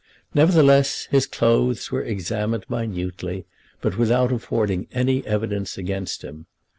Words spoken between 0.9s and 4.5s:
his clothes were examined minutely, but without